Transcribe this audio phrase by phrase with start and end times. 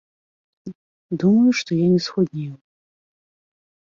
[1.23, 2.55] Думаю, што я не схуднеў.